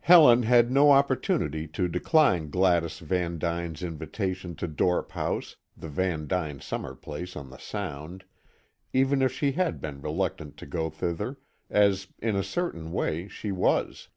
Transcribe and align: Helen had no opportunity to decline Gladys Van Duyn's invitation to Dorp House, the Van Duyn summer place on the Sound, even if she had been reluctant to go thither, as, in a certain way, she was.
Helen 0.00 0.42
had 0.42 0.70
no 0.70 0.90
opportunity 0.90 1.66
to 1.68 1.88
decline 1.88 2.50
Gladys 2.50 2.98
Van 2.98 3.38
Duyn's 3.38 3.82
invitation 3.82 4.54
to 4.56 4.68
Dorp 4.68 5.12
House, 5.12 5.56
the 5.74 5.88
Van 5.88 6.26
Duyn 6.28 6.60
summer 6.60 6.94
place 6.94 7.34
on 7.34 7.48
the 7.48 7.56
Sound, 7.56 8.26
even 8.92 9.22
if 9.22 9.32
she 9.32 9.52
had 9.52 9.80
been 9.80 10.02
reluctant 10.02 10.58
to 10.58 10.66
go 10.66 10.90
thither, 10.90 11.38
as, 11.70 12.08
in 12.18 12.36
a 12.36 12.42
certain 12.42 12.92
way, 12.92 13.26
she 13.26 13.52
was. 13.52 14.08